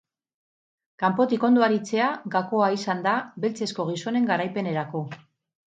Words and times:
Kanpotik 1.03 1.45
ondo 1.49 1.65
aritzea 1.67 2.07
gakoa 2.37 2.73
izan 2.79 3.07
da 3.09 3.15
beltzezko 3.45 3.87
gizonen 3.93 4.29
garaipenarako. 4.33 5.07